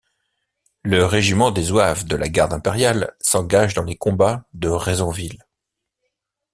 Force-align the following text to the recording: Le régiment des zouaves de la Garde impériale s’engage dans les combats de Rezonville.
Le 0.81 1.05
régiment 1.05 1.51
des 1.51 1.61
zouaves 1.61 2.05
de 2.05 2.15
la 2.15 2.27
Garde 2.27 2.53
impériale 2.53 3.15
s’engage 3.19 3.75
dans 3.75 3.83
les 3.83 3.97
combats 3.97 4.47
de 4.55 4.67
Rezonville. 4.67 5.45